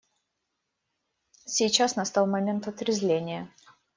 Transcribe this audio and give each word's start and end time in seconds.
Сейчас 1.45 1.95
настал 1.95 2.25
момент 2.25 2.67
отрезвления. 2.67 3.53